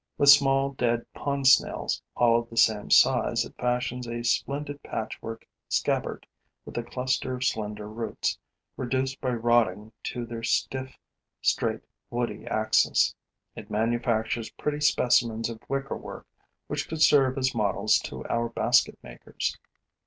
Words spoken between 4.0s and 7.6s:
a splendid patchwork scabbard; with a cluster of